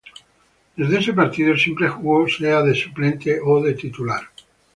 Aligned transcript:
Desde 0.77 0.97
ese 0.97 1.13
partido 1.13 1.55
siempre 1.55 1.87
jugó 1.87 2.27
sea 2.27 2.63
de 2.63 2.73
suplente 2.73 3.39
o 3.39 3.61
de 3.61 3.75
titular. 3.75 4.23